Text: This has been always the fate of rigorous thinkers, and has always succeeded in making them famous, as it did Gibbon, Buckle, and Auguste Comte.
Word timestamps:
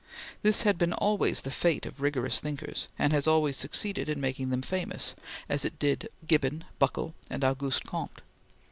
This 0.41 0.63
has 0.63 0.77
been 0.77 0.93
always 0.93 1.41
the 1.41 1.51
fate 1.51 1.85
of 1.85 2.01
rigorous 2.01 2.39
thinkers, 2.39 2.87
and 2.97 3.13
has 3.13 3.27
always 3.27 3.55
succeeded 3.55 4.09
in 4.09 4.19
making 4.19 4.49
them 4.49 4.63
famous, 4.63 5.13
as 5.47 5.63
it 5.63 5.77
did 5.77 6.09
Gibbon, 6.25 6.63
Buckle, 6.79 7.13
and 7.29 7.43
Auguste 7.43 7.83
Comte. 7.83 8.23